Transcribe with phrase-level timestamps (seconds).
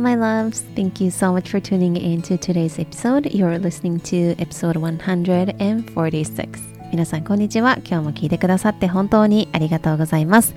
[0.00, 0.62] My loves.
[0.76, 3.26] Thank you so much for tuning in to today's episode.
[3.32, 6.48] You're listening to episode 146.
[6.92, 7.78] 皆さん、こんにちは。
[7.84, 10.54] 今日も聞いてくださって本当にありがとうございます。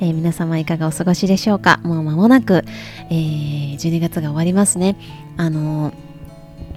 [0.00, 1.80] えー、皆様いかがお過ごしでしょうか？
[1.84, 2.64] もう間もなく、
[3.08, 4.96] えー、12月が終わりますね。
[5.36, 5.94] あのー、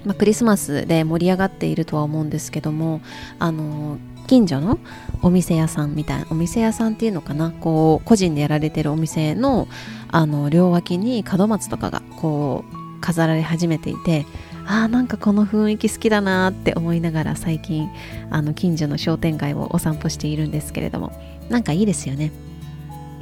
[0.04, 3.00] まあ、クリスマスで盛り上がっているとは思うんですけども、
[3.38, 4.78] あのー近所の
[5.22, 7.50] お店屋さんみたいなお店屋さんっていうのかな。
[7.50, 9.68] こう個人でやられてるお店の
[10.10, 14.26] あの両脇に門松とかがこう飾られ始めていて
[14.66, 17.88] あーなんかこの雰囲気好きだなって思いながら最近
[18.30, 21.12] あの近所の商店街をお散歩しているんですけれども
[21.48, 22.32] なんかいいですよね。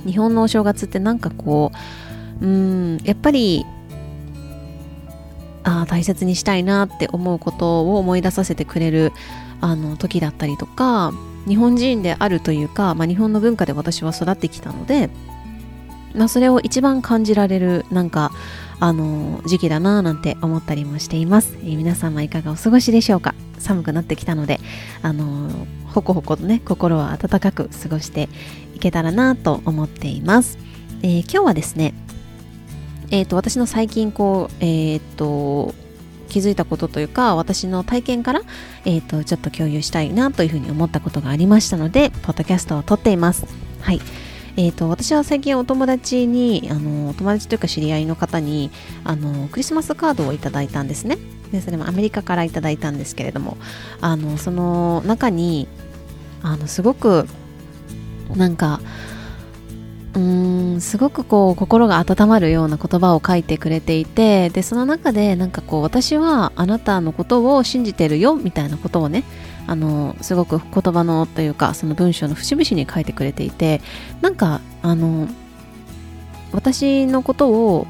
[0.07, 1.73] 日本のお正月ってなんかこ
[2.41, 3.65] ううんやっぱり
[5.65, 9.12] あ大切にしたいなって思うことを思い出させてくれる
[9.61, 11.13] あの時だったりとか
[11.47, 15.11] 日本人であるというか、まあ、日本の文化で私は育ってきたので、
[16.15, 18.31] まあ、それを一番感じられるなんか
[18.81, 23.34] あの時期だなぁなんて思ったりもしています、えー、皆様いかがお過ごしでしょうか？
[23.59, 24.61] 寒くなってきたので
[25.03, 25.48] あの
[25.87, 28.28] ほこほことね心は温かく過ごして
[28.75, 30.59] いけたらなと思っています、
[31.03, 31.95] えー、今日はですね
[33.11, 35.75] えーと、私の最近こう、えーと
[36.35, 38.43] 気づいたことというか私の体験から、
[38.85, 43.47] えーと、ちょっと共有したいなというふうに思ったことがありましたのでポッドキャストを撮っています。
[43.81, 44.01] はい。
[44.57, 48.73] えーと、私は最近お友達にあのお友達というか知り合いの方に
[49.05, 51.19] あのクリスマスカードをいただいたんですね。
[51.53, 53.57] でそれもアメリカからいただいたんですけれども
[54.01, 55.69] あのその中に
[56.43, 57.29] あのすごく
[58.35, 58.81] なんか
[60.15, 69.25] うーんすごくこう心が温まるような言葉を書いてくれていてでその中でなんかこう私はあなたのことを信じてるよみたいなことをね
[69.67, 73.81] あのすごく言葉のというかその文章の節々に書いてくれていて
[74.21, 75.29] なんかあの
[76.53, 77.87] 私のことを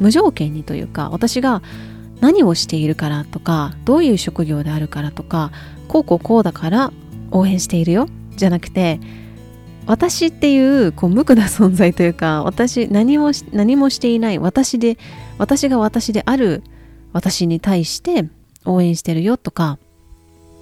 [0.00, 1.62] 無条件にというか私が
[2.20, 5.50] 何をしているからとかどういう職業であるからとか
[5.88, 6.92] こうこうこうだから
[7.30, 9.00] 応援しているよじゃなくて
[9.86, 14.98] 私っていうこう無垢な存在というか私何も何もしていない私で
[15.38, 16.62] 私が私である
[17.12, 18.28] 私に対して
[18.64, 19.78] 応援してるよとか、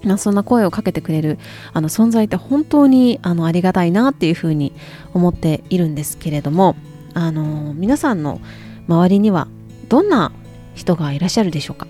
[0.03, 1.39] まあ、そんな声をかけてくれる
[1.73, 4.73] あの存在って本当にあのありがたいなっていうふうに
[5.13, 6.75] 思っているんですけれども
[7.13, 8.39] あの皆さんの
[8.87, 9.47] 周りには
[9.89, 10.31] どんな
[10.75, 11.87] 人がいらっしゃるでしょうか、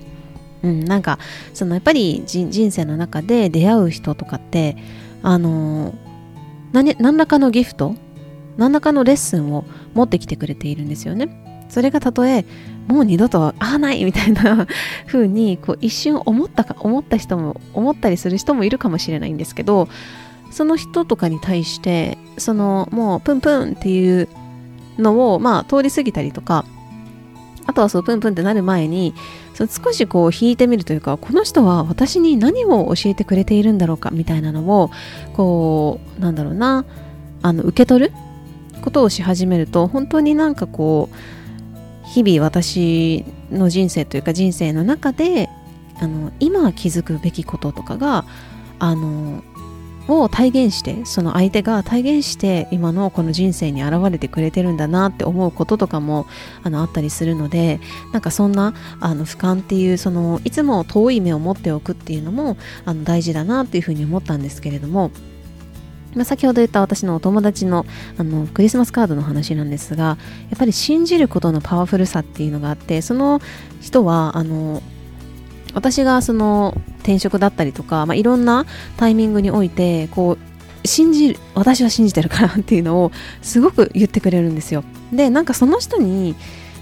[0.62, 1.18] うん、なんか
[1.52, 4.76] そのやっぱり人生の中で出会う人とかって
[5.22, 5.94] あの
[6.76, 7.94] 何何らかのギフト
[8.58, 9.64] 何らかのレッスンを
[9.94, 11.64] 持ってきてくれているんですよね。
[11.70, 12.44] それがたとえ
[12.86, 14.68] もう二度と会わないみたいな
[15.08, 19.88] 風にこう一瞬思ったか思った人も思ったりする人もいるかもしれないんですけど
[20.50, 24.28] その人とかに対してそのもうプンプンっていう
[24.98, 26.66] のをまあ通り過ぎたりとか
[27.66, 29.14] あとはそうプンプンってなる前に
[29.56, 34.90] そ少しこう引いてみるというかこの人は私に何を教えてくれているんだろうかみたいなのを
[35.32, 36.84] こうなんだろうな
[37.40, 38.12] あの受け取る
[38.82, 45.48] ことをし始めると本当になんかこう日々私の人生というか人生の中で
[46.00, 48.26] あの今気づくべきこととかが
[48.78, 49.42] あの
[50.08, 56.26] を体現してその相手が体現して今のこの人生に現れてくれてるんだなって思うこととかも
[56.62, 57.80] あのあったりするので
[58.12, 65.10] なんかそんなあの俯瞰っていうそのいつも遠い目を持っておくっていうのもあの大事だなっていうふうに思ったんですけれども
[66.14, 67.84] まあ、先ほど言った私のお友達の
[68.16, 70.16] あのクリスマスカードの話なんですが
[70.48, 73.40] やっぱり信じることのパワフルさっていうのがあってその
[73.82, 74.82] 人はあの
[75.76, 78.64] 私がその転職だったりとか、まあ、いろんな
[78.96, 80.38] タイミングにおいてこ
[80.82, 84.84] う信じる私は信じてるからっていうのをすごく言ってくれるんですよ。
[85.12, 86.34] でなんかその人に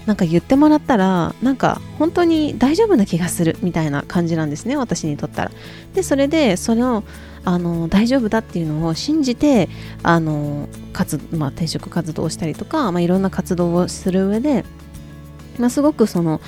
[0.05, 5.51] なんか言ってもらったらなんか本当に大丈夫な気がするみたいな感じなんですね私にとったら。
[5.93, 7.03] でそれでその
[7.43, 9.67] あの大丈夫だっていうのを信じて
[10.03, 14.63] あの活、まあ、転職活動をしたりとか、まあ、いろんな活動をする上で、
[15.59, 16.39] まあ、すごくその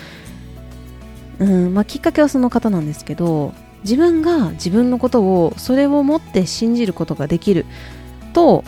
[1.39, 3.53] うんまあ、きっかけはその方なんですけど
[3.83, 7.65] 自分が自分のことをそれをもって信じることができる
[8.33, 8.63] と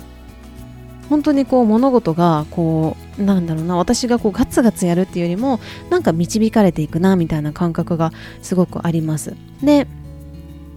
[1.10, 8.12] 本当にこう物事がこうなんだろうな私がこうガツガツやるっていうよりもなんか導かれていくなみたいな感覚が
[8.44, 9.36] すごくあります。
[9.64, 9.88] で、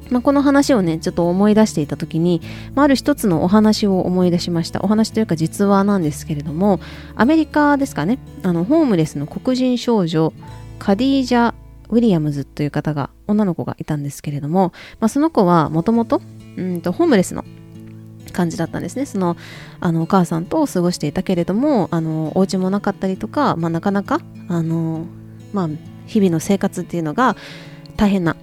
[0.08, 2.40] まあ、この話をねちょっと思い出していた時に、
[2.74, 4.80] まあ、ある一つのお話を思い出しました。
[4.82, 6.80] お話というか実話なんですけれども
[7.14, 8.18] アメリカですかね。
[8.42, 10.32] あのホームレスの黒人少女
[10.78, 11.52] カディージャ
[11.92, 17.44] ウィリアムズという方が女の子がいたんですけれども、まあ、その子はもともとホームレスの
[18.32, 19.04] 感じだったんですね。
[19.04, 19.36] その
[19.78, 25.04] あのお母さんと過ごしていたけれどもあのお家もなかったりとか、まあ、なかなかあの、
[25.52, 25.68] まあ、
[26.06, 27.36] 日々の生活っていうのが
[27.96, 28.36] 大変な、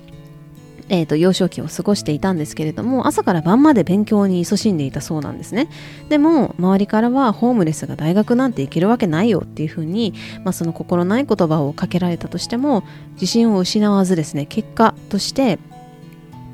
[0.89, 5.69] えーと、幼少期を過ごしていたんですけれども朝から晩まで勉強に勤しんでいたそうなんですね。
[6.09, 10.13] でも周りからはホームレスが大学なんて行けるわけないよっていうふうに、
[10.43, 12.83] まあ、その心ない言葉をかけられたとしても
[13.13, 15.59] 自信を失わずですね結果として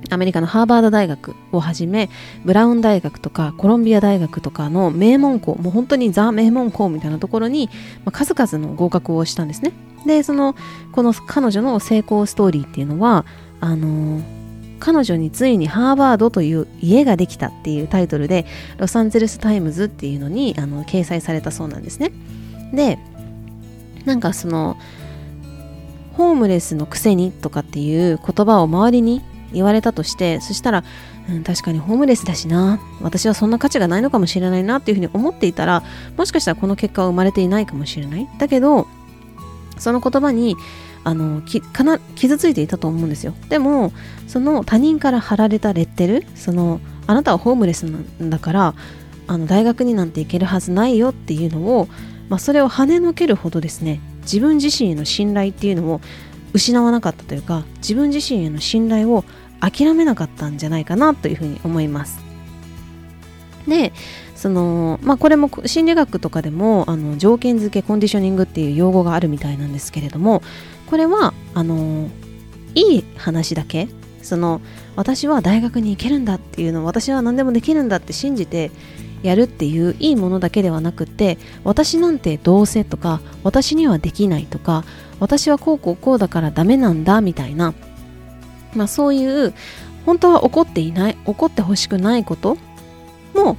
[0.09, 2.09] アメリカのハーバード大学をはじめ
[2.43, 7.69] ブラウン大学とかコロンビア大学とかの名門校もう本当にザ名門校みたいなところに、
[8.03, 9.71] まあ、数々の合格をしたんですね。
[10.05, 10.55] でその
[10.91, 13.25] この彼女の成功ストーリーっていうのは
[13.65, 14.21] あの
[14.79, 18.45] 彼女についにハーバードという家ができたっていうタイトルで
[18.77, 22.11] ロサンゼルス・タイムズっていうのにあの掲載されたそうなんですね。
[22.73, 22.99] で
[24.05, 24.77] なんかその
[26.13, 30.83] ホームレスのくせにとかっていう言葉を周りに言われたとしてそしたら、
[31.29, 35.83] うん、確かにホームレスだしな私はそんな価値がないのかもしれないなっていうふうに思っていたら
[36.15, 38.27] もしかしたらこの結果は生まれていないかもしれない。
[38.37, 38.87] だけど
[39.77, 40.55] その言葉に
[41.03, 43.93] あのきかな傷ついていたと思うんですよでも
[44.27, 48.73] その他人から貼られたレッテルそのあなたはホームレスなんだから
[49.27, 51.87] あの大学になんて行けるはずないよっていうのを、
[52.29, 56.01] まあ、それを跳ねのけるほどですね自分自身への信頼っていうのを
[56.53, 59.23] 失わなかったというか自分自身への信頼を
[59.59, 62.19] 諦めなかったんじゃないかなというふうに思います。
[63.67, 63.93] で
[64.45, 70.43] そのまあこれも心理学とかでもあの条件付けコンディショニングっていう用語があるみたいなんですけれども
[70.85, 72.11] これはあの
[72.75, 73.87] いい話だけ
[74.21, 74.61] その
[74.95, 78.69] 私は大学に行けるんだっていうの私は何でもできるんだって信じて
[79.23, 84.83] やるっていういいものだけではなくて私なんてどうせとか私にはできないとか
[85.19, 87.73] 私はこうこうこうだからダメなんだみたいな、
[88.75, 89.55] まあ、そういう
[90.05, 92.59] 本当は起こっていない起こってほしくないこと
[93.33, 93.57] も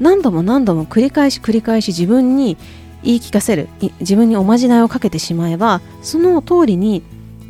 [0.00, 2.56] 何度も何度も繰り返し繰り返し自分に
[3.02, 3.68] 言い聞かせる
[4.00, 7.02] 自分におまじないをかけてしまえばその通りに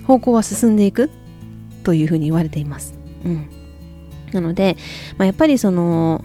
[0.06, 1.10] 方向は進んでいく
[1.84, 2.94] というふうに言われています。
[3.24, 3.48] うん、
[4.32, 4.76] なので、
[5.16, 6.24] まあ、やっぱりその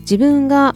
[0.00, 0.74] 自分が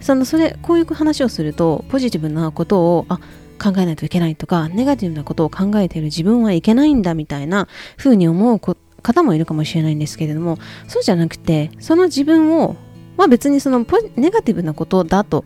[0.00, 3.18] そのそれこういう話をするとポジティブなことをあ
[3.60, 8.60] 考えないといけないとかネガティブなことを考えている自分はいけないんだみたいな風に思う
[9.02, 12.76] 方もいるかもしれないんですけれどもそうじゃなくてその自分を
[13.18, 13.84] まあ別にその
[14.16, 15.44] ネガティブなことだと、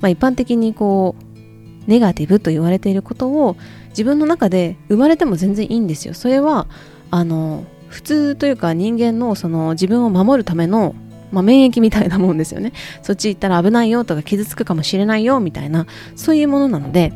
[0.00, 3.56] まあ、一般的にこうネガティブと言われていることを
[3.88, 6.68] 自分の中で生まれても全然いいんですよそれは
[7.10, 10.94] あの普通というか人間のその自分を守るための
[11.32, 12.72] まあ、免疫みたいなもんですよね。
[13.02, 17.12] そっち行ったら危ないよとか傷つくかもしれないよみたいな、そういうものなので、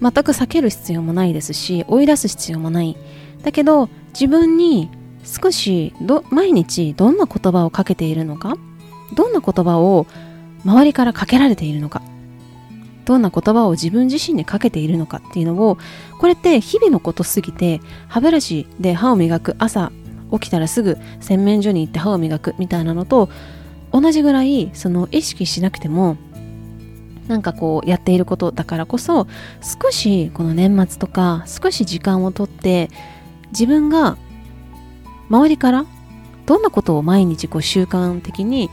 [0.00, 2.96] 全く避ける必要もないですし、追い出す必要もない。
[3.42, 4.88] だけど、自分に
[5.24, 5.92] 少し
[6.30, 8.56] 毎日どんな言葉をかけているのか、
[9.14, 10.06] どんな言葉を
[10.64, 12.02] 周りからかけられているのか、
[13.04, 15.78] どんな言葉を自分自身にかけているのかっていうのを、
[16.18, 19.92] これって日々のことすぎて、歯ブラシで歯を磨く朝
[20.32, 23.28] 起きたらすぐ洗面所に行って歯を磨くみたいなのと
[23.92, 26.16] 同じぐらいその意識しなくても
[27.26, 29.26] なんかこうやっていることだからこそ
[29.62, 32.88] 少しこの年末とか少し時間をとって
[33.50, 34.16] 自分が
[35.28, 35.86] 周りから
[36.46, 38.70] どんなことを毎日こう習慣的に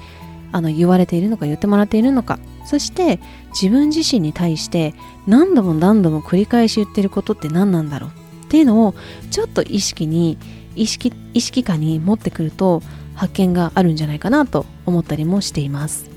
[0.56, 2.40] あの言われているのか言ってもらっているのか。
[2.66, 3.20] そして
[3.50, 4.96] 自分自身に対して
[5.28, 8.10] 何度も何度も繰り返し言ってることって何なんだろう？
[8.46, 8.96] っていうのを
[9.32, 10.38] ちょっと意識に
[10.76, 12.82] 意識意識下に持ってくると
[13.16, 16.10] 発見があるんじゃないかなと思ったりもしています。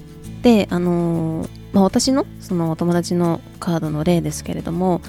[0.42, 5.00] であのー、まあ、私のそのお友達のカードの例ですけれども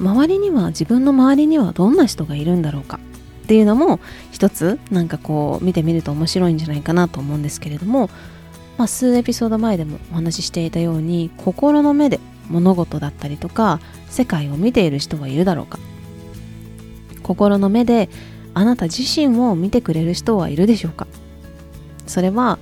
[0.00, 2.98] 周りには自分の周りにはどんな人がいるんだろうか？
[3.44, 8.10] っていうのも一つなんかこう見てみると面白いんじゃないかなと思うんですけれども、
[8.78, 15.78] まあ、数エピソード前でもお話ししていたように心の目で物事だったりとか世界を見ている人はいるだろうか。
[17.22, 18.08] 心の目で
[18.54, 21.06] あなた自身を見てくれる人はいるでしょうか。
[22.06, 22.58] それは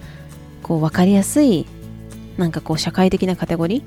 [0.62, 1.66] こう分かりやすい
[2.37, 3.82] なんかこう社会的なカテゴリー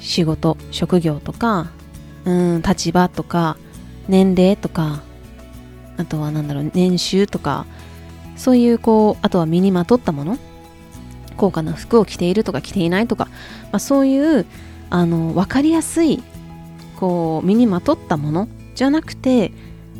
[0.00, 1.70] 仕事職業とか
[2.24, 3.56] うん立場とか
[4.08, 5.02] 年齢とか
[5.96, 7.64] あとは何だろう年収とか
[8.36, 10.38] そういうこうあとは身にまとったもの
[11.38, 14.44] 高価な服を着ているとか着ていないとか、まあ、そういう
[14.90, 16.22] あの分かりやすい
[16.96, 19.52] こう身にまとったものじゃなくて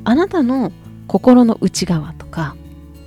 [0.04, 0.72] あなたの
[1.06, 2.56] 心の内側とか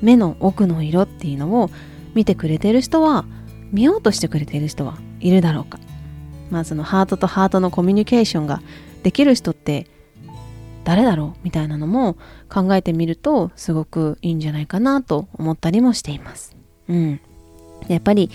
[0.01, 1.69] 目の奥の色っていうのを
[2.15, 3.25] 見てくれてる人は
[3.71, 5.79] 見ようとしてくれている人はいるだろうか
[6.50, 8.61] まあそのハートとハートのコミュニケーションが
[9.03, 9.88] できる人って
[10.83, 12.17] 誰だろうみたいなのも
[12.50, 16.55] 考えてみるとすごくいいんじゃないかなと思ったりもしています。
[16.89, 17.21] うん。
[17.88, 18.29] やっぱり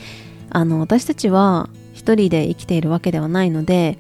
[0.51, 3.99] あの私たちは一人で生きているわけではないので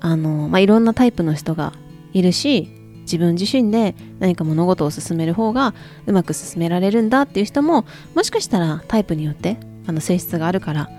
[0.00, 1.72] あの、まあ、いろんなタイプの人が
[2.12, 2.68] いるし
[3.02, 5.74] 自分自身で何か物事を進める方が
[6.06, 10.90] うまく進められるんだっていう人ももしかしたらタイプによってあの性質があるから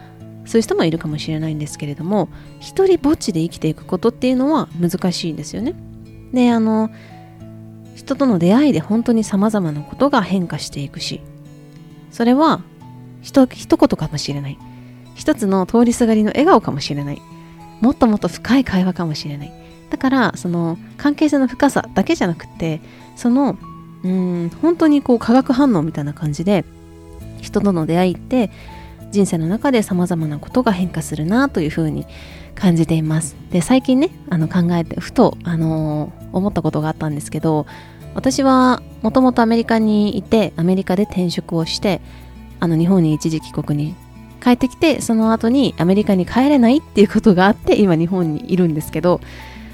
[0.46, 5.76] そういう人もいるかもしれないんですけれども一人ぼっちで生きていくことっていうのは難しいんですよね。
[6.34, 6.90] であの
[7.96, 11.22] 人との出会いで本当に様々なことが変化していくし
[12.12, 12.62] それは
[13.28, 14.58] ひと一言かもしれない。
[15.14, 17.22] 一つの通りすがりの笑顔かもしれない。
[17.82, 19.52] もっともっと深い会話かもしれない。
[19.90, 22.80] だからその関係性の深さだけじゃなくて
[23.18, 23.58] その
[24.04, 26.64] うん本当にこう化学反応みたいな感じで
[27.42, 28.50] 人との出会いって
[29.12, 32.06] 人生の中で様々なことが変化するなというふうに
[32.56, 33.36] 感じています。
[33.52, 37.68] で最近ねあの考えてふと、あのー、思ったことがあったんですけど
[38.16, 42.00] 私はもともとアメリカにいてアメリカで転職をして
[42.60, 43.96] あの日本に一時帰国に
[44.44, 49.20] 帰ってきてその後にアメリカに帰れないっていうことがあって今日本にいるんですけど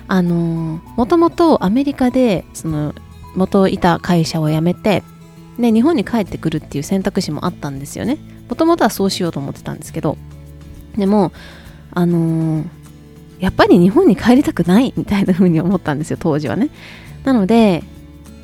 [0.08, 2.94] あのもともとアメリカでその
[3.36, 5.04] 元いた会社を辞めて
[5.60, 8.18] で日本に帰ってくるっていう選択肢もあったんですよね。
[8.50, 10.18] もともとはそうしようと思ってたんですけど
[10.98, 11.32] でも
[11.96, 12.66] あの、
[13.40, 16.70] やっぱり日本に帰りたくないみたいな風に思ったんですよ当時はね。
[17.24, 17.84] なので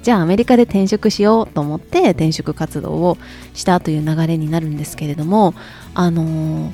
[0.02, 3.18] じゃあアメリカで転職しようと思って転職活動を
[3.54, 5.54] したという流れになるんですけれども
[5.94, 6.72] あの、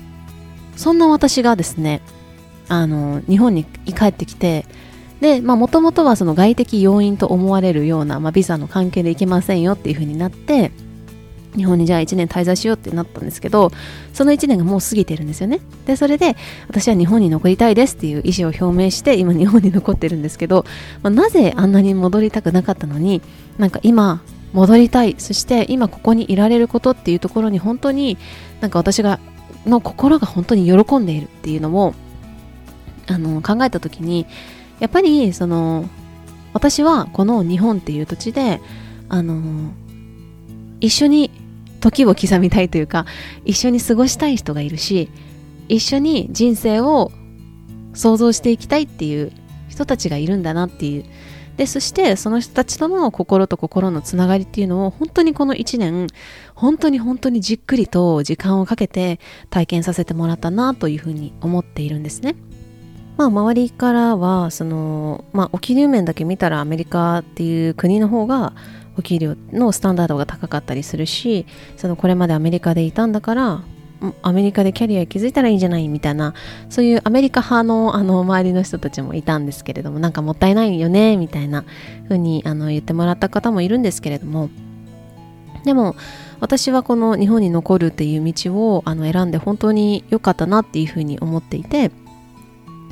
[0.75, 2.01] そんな私がですね
[2.67, 4.65] あの、日本に帰ってきて
[5.21, 10.71] でもともとはその外的要因と思われるような、まあ、ビザの関係で行けませんよっていうふうになって
[11.55, 13.71] 日本にじゃあ1年滞在しようってなったんですけど
[14.13, 15.59] その1年がもう過ぎてるんですよね。
[15.85, 16.35] でそれで
[16.67, 20.65] 私は日本に残りたいですっていう意思を表明して今日本に残ってるんですけど、
[21.01, 23.21] まあ、なぜあんなに戻りたくなかったのに
[23.57, 24.21] なんか今
[24.53, 28.17] 戻りたいそして今ここにいられることっていうところに本当に
[28.61, 29.19] なんか私が
[29.65, 31.93] の心が本当に喜んでいるっていうのを
[33.07, 34.25] あの考えた時に
[34.79, 35.89] やっぱりその
[36.53, 38.61] 私はこの日本っていう土地で
[39.09, 39.73] あの
[40.79, 41.31] 一緒に
[41.79, 43.05] 時を刻みたいというか
[43.43, 45.09] 一緒に過ごしたい人がいるし
[45.67, 47.11] 一緒に人生を
[47.93, 49.31] 想像していきたいっていう
[49.67, 51.05] 人たちがいるんだなっていう
[51.57, 56.07] でそしてその人たちとの心と心のつながりっていうのを本当にこの1年
[56.53, 62.35] 本当に本当にじっくりと時間をかけて体験させてもらったなというふうに思っているんですね。
[63.17, 68.53] まあ周りからはそのまあお給料面だけ見たらアメリカっていう国の方が
[68.97, 71.45] お給料のスタンダードが高かったりするし
[71.77, 73.63] そのこれまでアメリカでいたんだから
[74.21, 76.33] アメリカでキャリア築いたらいいんじゃないみたいな
[76.69, 81.65] そういうアメリカ派のあの周りの人たちもいたんですけれどもなんかもったいないよねみたいな
[82.03, 84.49] 風にあに言ってもらった方もいるんですけれども
[85.63, 85.95] でも
[86.39, 91.91] 私はこの日本に残るっていう道をあの選んで本当に良かったなっていうふうに思っていて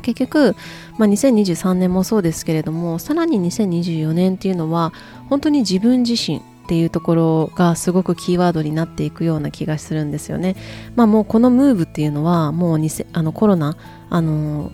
[0.04, 0.56] 結局、
[1.00, 4.94] まあ、2023年もそうですけれどもさらに2024年っていうのは
[5.30, 10.56] 本当に自分自身っていうところがすごくキーワードになっていくような気がするんですよね。
[10.96, 12.80] まあもうこのムーブっていうのはもう
[13.14, 13.76] あのコロナ
[14.10, 14.72] あの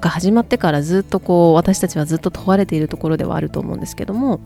[0.00, 4.40] が始まってからずっとこう私たちはずっと問われているところではあると思うんですけども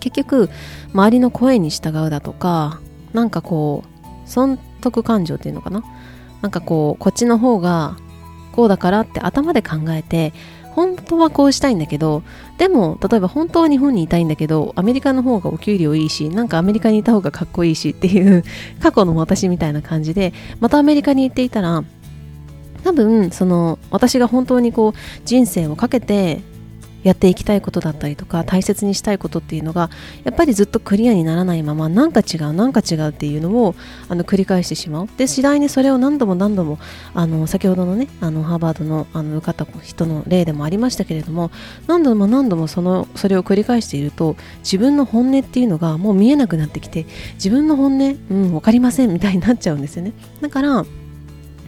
[0.00, 0.50] 結局
[0.92, 2.80] 周りの声に従うだとか
[3.14, 5.82] なんかこう損得感情っていうのかな？
[6.42, 7.96] なんかこうこっちの方が
[8.52, 10.32] こうだからって頭で考えて
[10.74, 12.22] 本当はこうしたいんだけど
[12.58, 18.42] でも例えば本当は日本にいたいんだけどアメリカの方がお給料いいしなんかアメリカにいた方がかっこいいしっていう
[18.80, 21.84] 過去の私みたいな感じでまたアメリカに行っていたら
[22.84, 26.40] 多分その私が本当にこう人生をかけて
[27.02, 29.90] やっていきたいことだったりとか大切にしたいことっていうのが
[30.24, 33.74] やっぱりずっとクリアにならないままなんか違うなんか違うっていうのを
[34.08, 35.08] あの繰り返してしまう。
[35.16, 36.78] で次第にそれを何度も何度も
[37.14, 41.50] あの先ほどのねあのハーバードのあの受かった人の例でもありましたけれども
[41.86, 50.12] 何度も何度もそのそれを繰り返していると自分の本音っていうのがもう見えなくなってきて自分の本音うん分かりませんみたいになっちゃうんですよね。
[50.40, 50.84] だから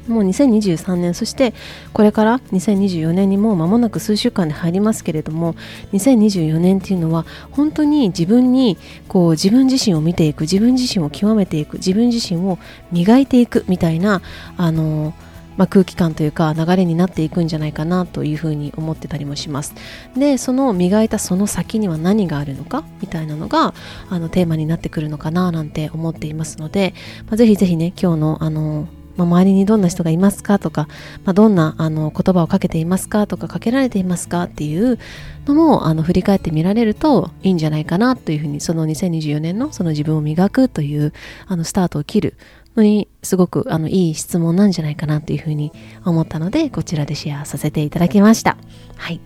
[0.09, 1.55] もう2023年そして
[1.93, 5.55] これから2024年にもう間もなく数週間で入りますけれども
[5.93, 8.77] 2024年っていうのは本当に自分に
[9.09, 12.59] こう自分自身を見ていく自分自身を極めていく自分自身を
[12.93, 14.23] 磨いていくみたいな
[14.57, 15.15] あの
[15.57, 19.75] まあ、空気感というか流れになっていくんじゃないかなというふうに思ってたりもします。
[20.17, 23.75] でその磨いたその先には何があるのかみたいなのが
[24.11, 26.95] あのテーマになってくるのかななんて思っていますので、
[27.27, 30.89] まあ、ぜひぜひね今日のあのまあ、周りにどんな人がいますかとか、
[31.25, 34.99] まあ、どんなあの言葉をかけていますかとかかけられていますかっていう
[35.47, 41.13] のもあの振り返ってみられるといいんじゃないかなというふうにその2024年のその自分を磨くという
[41.47, 42.35] あのスタートを切る
[42.77, 45.73] のにすごくあのいい質問なんじゃないかなというふうに
[46.05, 48.57] 思ったのでこちらでシェアさせていただきました。
[48.97, 49.21] はい。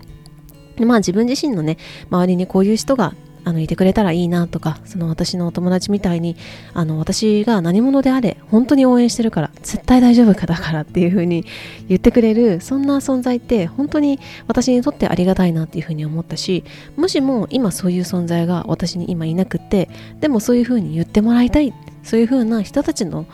[0.79, 1.77] まあ自分自身のね
[2.09, 3.13] 周りにこういう人が
[3.45, 6.35] あのいてくれたらいいなとかその私のお友達みたいに
[6.73, 11.45] あの私が何者であれ本当に応援してるから絶対大丈夫かだからっていう風に
[11.87, 16.63] 言ってくれるそんな存在って本当に私にとってありがたいなっていう風に思ったし
[16.97, 23.25] もしも今そういう存在が私に今いなくってでもそういう風に言ってもらいたいそういう風な人たちの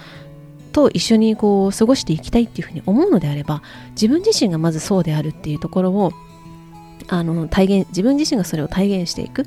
[0.71, 6.12] と一緒にこう過ごしていきたいっていうふうに思うのであれば自分自身がまずそうであるっていうところを
[7.07, 9.45] あの体現自分自身がそれを体現していく。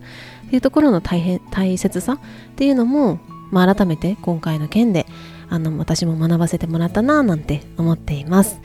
[0.52, 2.18] いうところの大変大切さっ
[2.56, 3.18] ていうのも、
[3.50, 5.06] まあ、改めて今回の件で
[5.48, 8.60] あの私も学ばせてもらったなぁなんて思っています。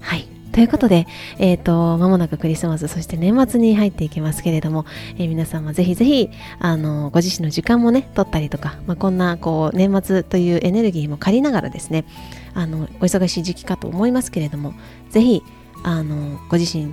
[0.00, 1.06] はいということで、
[1.38, 4.86] えっ、ー、と、まもなくクリスマス、そして年末に入っていきますけれども、
[5.18, 12.06] えー、皆さんもぜひぜひ、あの、ご自身の時間もね、取ったりとか、まあ、こんな、こう、年末というエネルギーも借りながらですね、
[12.54, 14.72] あの、お忙しい時期かと思いますけれども、
[15.10, 15.42] ぜひ、
[15.82, 16.90] あの、ご自身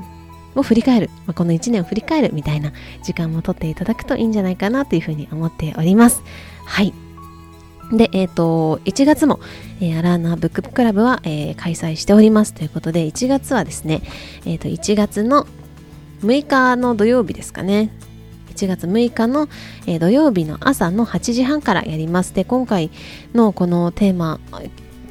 [0.55, 2.71] を振り返る、まあ、この1年を振り返るみたいな
[3.03, 6.23] 時間もとっていただくといいんじゃないかなというふうに思っております。
[6.65, 6.93] はい。
[7.91, 9.39] で、えっ、ー、と、1月も、
[9.79, 14.01] えー、アラーナブッククラブは、えー、開催しておりますということで、1月はですね、
[14.45, 15.47] えっ、と、1月の
[16.21, 17.91] 6日の土曜日ですかね。
[18.55, 19.47] 1月6日の、
[19.85, 22.33] え土曜日の朝の8時半からやります。
[22.33, 22.91] で、今回
[23.33, 24.39] のこのテーマ、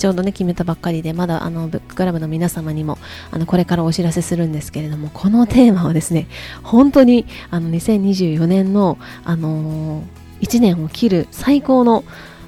[0.02, 2.99] ちょうどね決めたばっかりでまだあのブッククラブの皆様にも
[3.30, 6.26] あのこれからお知らせするんですけれどもこのテーマはですね
[6.64, 12.02] 本当にあの2024年のあのー、1年を切る最高の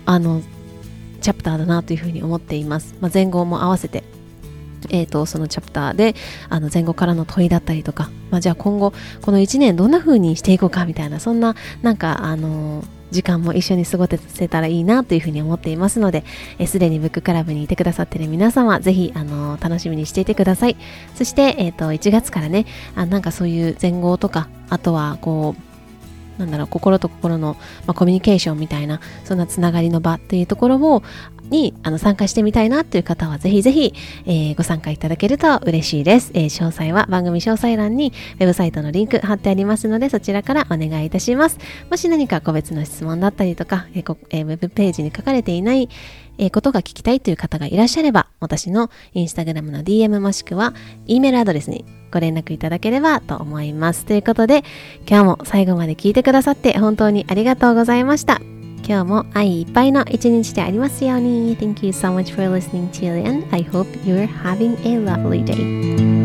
[0.05, 0.43] あの
[1.21, 4.03] チャプターだなというふうに思っています、まあ、前後も合わせて
[4.91, 6.15] えーと、そのチャプターで
[6.49, 16.25] あの前後からの問いだったりとか、まあ、じゃあ今後この1年どんな風にしていこうかみたいなそんななんかあの時間も一緒に過ごせたらいいなというふうに思っていますので
[16.67, 20.77] すでにブッククラブにいてくださっている皆様ぜひあの楽しみにしていてください。
[21.15, 25.75] そして、えーと、1月からねあなんかそういう前後とかあとはこう
[26.39, 27.57] なんだろう心と心の、
[27.87, 31.03] まあ、コミュニケーションみたいなそんなつながりの場っていうところを
[31.51, 33.95] にあの参加してみたいなという方はぜひぜひ、
[34.27, 41.59] えー、ご参加いただけると嬉しいです、えー、詳細は番組詳細欄にウェブサイトのリンク貼ってありますのでそちらからお願いいたします
[41.91, 45.89] もし何か個別の質問だったりとか、えーえー、ウェブページに書かれていない
[46.39, 50.75] えー、ことが聞きたいという方がいらっしゃれば、私のインスタグラムの DM もしくは、
[51.07, 54.05] E メールアドレスにご連絡いただければと思います。
[54.05, 54.65] ということで、
[55.09, 58.54] 今日も最後まで聞いてくださって本当にありがとうございました。
[58.88, 61.56] 今日も愛いっぱいの一日でありますように。
[61.58, 63.46] Thank you so much for listening till the end.
[63.52, 66.23] I hope you're having a lovely day.